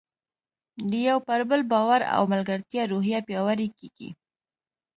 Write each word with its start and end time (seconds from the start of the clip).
د 0.89 0.91
یو 1.07 1.17
پر 1.27 1.39
بل 1.49 1.61
باور 1.71 2.01
او 2.15 2.21
ملګرتیا 2.33 2.83
روحیه 2.91 3.19
پیاوړې 3.27 3.67
کیږي. 3.77 4.09